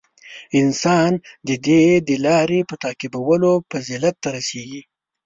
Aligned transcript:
•انسان 0.61 1.11
د 1.47 1.49
دې 1.65 1.83
د 2.07 2.09
لارې 2.25 2.59
په 2.69 2.75
تعقیبولو 2.83 3.51
فضیلت 3.71 4.15
ته 4.23 4.29
رسېږي. 4.37 4.81